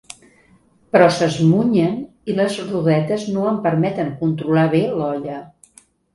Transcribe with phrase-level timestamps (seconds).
[0.95, 1.99] Però s'esmunyen
[2.33, 5.39] i les rodetes no em permeten controlar bé l'olla.